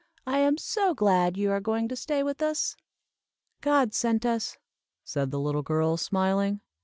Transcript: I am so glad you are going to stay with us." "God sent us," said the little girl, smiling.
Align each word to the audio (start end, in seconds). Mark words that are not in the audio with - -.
I 0.25 0.39
am 0.39 0.57
so 0.57 0.95
glad 0.95 1.37
you 1.37 1.51
are 1.51 1.59
going 1.59 1.87
to 1.89 1.95
stay 1.95 2.23
with 2.23 2.41
us." 2.41 2.75
"God 3.61 3.93
sent 3.93 4.25
us," 4.25 4.57
said 5.03 5.29
the 5.29 5.39
little 5.39 5.61
girl, 5.61 5.95
smiling. 5.95 6.61